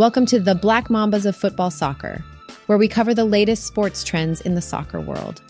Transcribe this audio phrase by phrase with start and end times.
[0.00, 2.24] Welcome to the Black Mambas of Football Soccer,
[2.64, 5.42] where we cover the latest sports trends in the soccer world.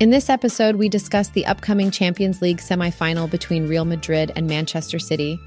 [0.00, 4.98] In this episode, we discuss the upcoming Champions League semifinal between Real Madrid and Manchester
[4.98, 5.38] City,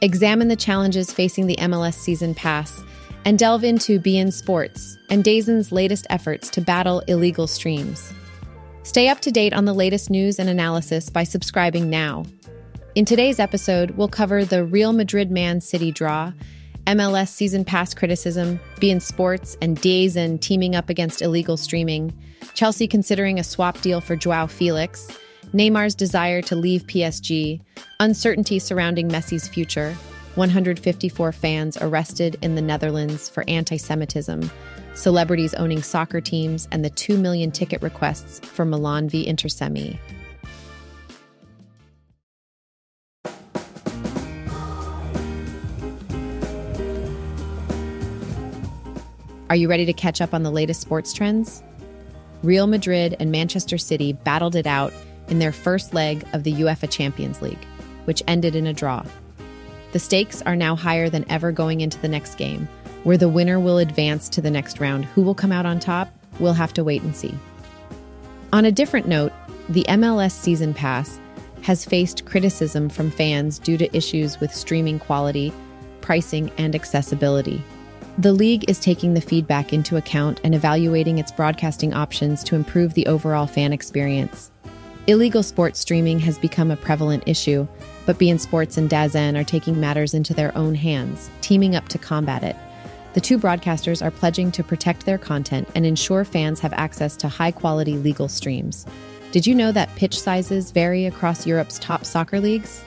[0.00, 2.82] examine the challenges facing the MLS season pass,
[3.24, 8.12] and delve into beIN Sports and DAZN's latest efforts to battle illegal streams.
[8.82, 12.24] Stay up to date on the latest news and analysis by subscribing now.
[12.96, 16.32] In today's episode, we'll cover the Real Madrid Man City draw,
[16.86, 22.12] MLS season pass criticism, beIN Sports, and DAZN teaming up against illegal streaming,
[22.52, 25.08] Chelsea considering a swap deal for Joao Felix,
[25.54, 27.60] Neymar's desire to leave PSG,
[28.00, 29.94] uncertainty surrounding Messi's future,
[30.34, 34.50] 154 fans arrested in the Netherlands for anti Semitism,
[34.94, 39.48] celebrities owning soccer teams, and the 2 million ticket requests for Milan v Inter
[49.50, 51.62] Are you ready to catch up on the latest sports trends?
[52.42, 54.92] Real Madrid and Manchester City battled it out
[55.28, 57.62] in their first leg of the UEFA Champions League,
[58.06, 59.04] which ended in a draw.
[59.92, 62.66] The stakes are now higher than ever going into the next game,
[63.02, 65.04] where the winner will advance to the next round.
[65.04, 66.08] Who will come out on top?
[66.40, 67.34] We'll have to wait and see.
[68.54, 69.32] On a different note,
[69.68, 71.20] the MLS Season Pass
[71.60, 75.52] has faced criticism from fans due to issues with streaming quality,
[76.00, 77.62] pricing, and accessibility.
[78.18, 82.94] The league is taking the feedback into account and evaluating its broadcasting options to improve
[82.94, 84.52] the overall fan experience.
[85.08, 87.66] Illegal sports streaming has become a prevalent issue,
[88.06, 91.98] but beIN Sports and DAZN are taking matters into their own hands, teaming up to
[91.98, 92.54] combat it.
[93.14, 97.28] The two broadcasters are pledging to protect their content and ensure fans have access to
[97.28, 98.86] high quality legal streams.
[99.32, 102.84] Did you know that pitch sizes vary across Europe's top soccer leagues?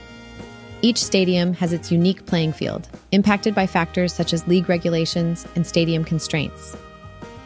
[0.84, 5.66] Each stadium has its unique playing field, impacted by factors such as league regulations and
[5.66, 6.78] stadium constraints.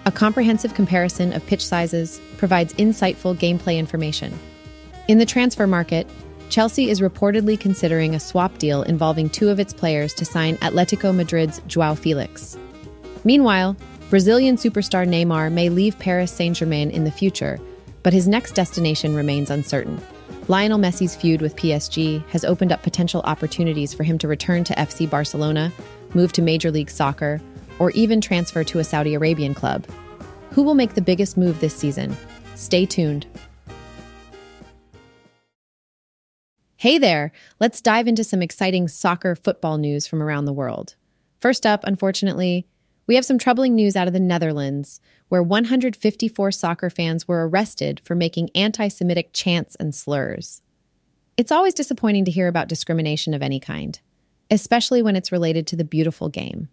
[0.06, 4.38] A comprehensive comparison of pitch sizes provides insightful gameplay information.
[5.08, 6.08] In the transfer market,
[6.50, 11.16] Chelsea is reportedly considering a swap deal involving two of its players to sign Atletico
[11.16, 12.58] Madrid's Joao Felix.
[13.24, 13.78] Meanwhile,
[14.10, 17.62] Brazilian superstar Neymar may leave Paris Saint Germain in the future,
[18.04, 20.02] but his next destination remains uncertain.
[20.52, 24.74] Lionel Messi's feud with PSG has opened up potential opportunities for him to return to
[24.74, 25.72] FC Barcelona,
[26.14, 27.40] move to Major League Soccer,
[27.80, 29.88] or even transfer to a Saudi Arabian club.
[30.50, 32.18] Who will make the biggest move this season?
[32.56, 33.28] Stay tuned.
[36.76, 37.32] Hey there!
[37.62, 40.96] Let's dive into some exciting soccer football news from around the world.
[41.40, 42.68] First up, unfortunately,
[43.08, 48.02] we have some troubling news out of the Netherlands, where 154 soccer fans were arrested
[48.04, 50.62] for making anti Semitic chants and slurs.
[51.38, 54.00] It's always disappointing to hear about discrimination of any kind,
[54.50, 56.70] especially when it's related to the beautiful game.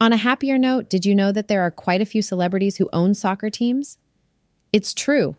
[0.00, 2.88] On a happier note, did you know that there are quite a few celebrities who
[2.92, 3.98] own soccer teams?
[4.72, 5.36] It's true.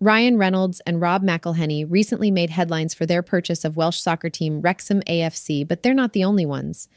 [0.00, 4.62] Ryan Reynolds and Rob McElhenney recently made headlines for their purchase of Welsh soccer team
[4.62, 6.88] Wrexham AFC, but they're not the only ones.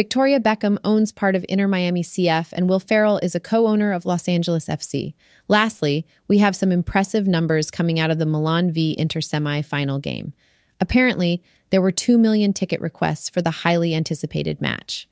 [0.00, 3.92] Victoria Beckham owns part of Inter Miami CF, and Will Ferrell is a co owner
[3.92, 5.12] of Los Angeles FC.
[5.46, 9.98] Lastly, we have some impressive numbers coming out of the Milan v Inter semi final
[9.98, 10.32] game.
[10.80, 15.06] Apparently, there were 2 million ticket requests for the highly anticipated match.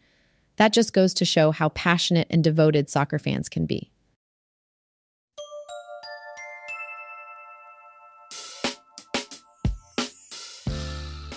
[0.57, 3.91] That just goes to show how passionate and devoted soccer fans can be.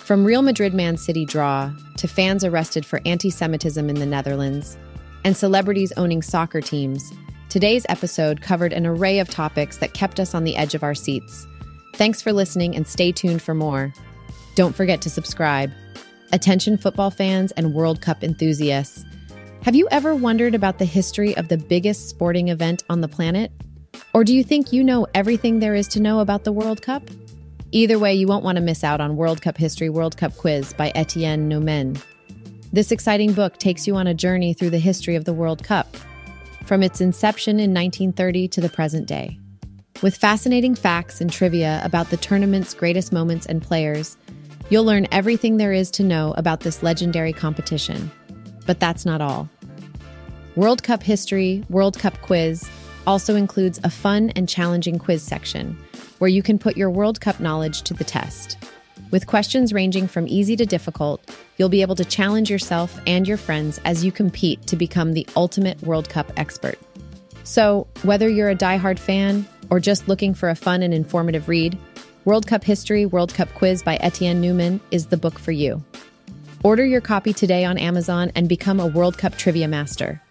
[0.06, 4.76] From Real Madrid Man City draw to fans arrested for anti Semitism in the Netherlands
[5.24, 7.14] and celebrities owning soccer teams,
[7.48, 10.96] today's episode covered an array of topics that kept us on the edge of our
[10.96, 11.46] seats.
[11.94, 13.94] Thanks for listening and stay tuned for more.
[14.56, 15.72] Don't forget to subscribe.
[16.34, 19.06] Attention, football fans and World Cup enthusiasts.
[19.62, 23.52] Have you ever wondered about the history of the biggest sporting event on the planet?
[24.16, 27.04] Or do you think you know everything there is to know about the World Cup?
[27.74, 30.74] Either way, you won't want to miss out on World Cup History World Cup Quiz
[30.74, 32.02] by Etienne Noumen.
[32.74, 35.96] This exciting book takes you on a journey through the history of the World Cup,
[36.66, 39.40] from its inception in 1930 to the present day.
[40.02, 44.18] With fascinating facts and trivia about the tournament's greatest moments and players,
[44.70, 48.12] you'll learn everything there is to know about this legendary competition.
[48.66, 49.50] But that's not all.
[50.58, 52.70] World Cup History World Cup Quiz
[53.08, 55.78] also includes a fun and challenging quiz section
[56.22, 58.56] where you can put your World Cup knowledge to the test.
[59.10, 61.20] With questions ranging from easy to difficult,
[61.58, 65.28] you'll be able to challenge yourself and your friends as you compete to become the
[65.36, 66.78] ultimate World Cup expert.
[67.44, 71.76] So, whether you're a die-hard fan or just looking for a fun and informative read,
[72.24, 75.84] World Cup History World Cup Quiz by Etienne Noumen is the book for you.
[76.64, 80.22] Order your copy today on Amazon and become a World Cup trivia master.